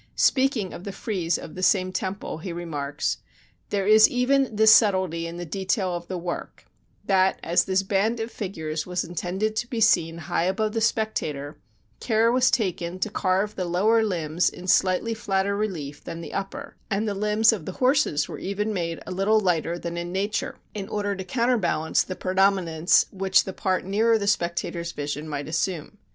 [0.15, 3.17] Speaking of the frieze of the same temple, he remarks:
[3.69, 6.65] "There is even this subtlety in the detail of the work
[7.05, 11.59] that, as this band of figures was intended to be seen high above the spectator,
[11.99, 16.77] care was taken to carve the lower limbs in slightly flatter relief than the upper,
[16.89, 20.55] and the limbs of the horses were even made a little lighter than in nature,
[20.73, 25.47] in order to counterbalance the predominance which the part nearer to the spectator's vision might
[25.47, 25.99] assume."